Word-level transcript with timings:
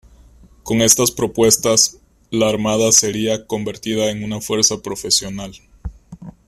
Con 0.63 0.81
estas 0.81 1.11
propuestas, 1.11 1.99
la 2.31 2.49
Armada 2.49 2.91
sería 2.91 3.45
convertida 3.45 4.09
en 4.09 4.23
una 4.23 4.41
fuerza 4.41 4.81
profesional. 4.81 5.51